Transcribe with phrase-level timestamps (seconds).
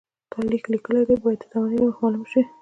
[0.31, 2.41] تا لیک لیکلی دی باید د زمانې له مخې معلوم شي.